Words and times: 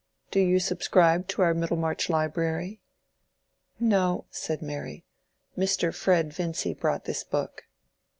Do 0.31 0.39
you 0.39 0.59
subscribe 0.59 1.27
to 1.27 1.43
our 1.43 1.53
Middlemarch 1.53 2.09
library?" 2.09 2.81
"No," 3.79 4.25
said 4.31 4.59
Mary. 4.59 5.05
"Mr. 5.55 5.93
Fred 5.93 6.33
Vincy 6.33 6.73
brought 6.73 7.05
this 7.05 7.23
book." 7.23 7.65